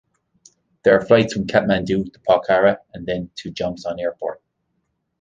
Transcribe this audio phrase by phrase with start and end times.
[0.81, 4.41] There are flights from Kathmandu to Pokhara and then to Jomsom Airport.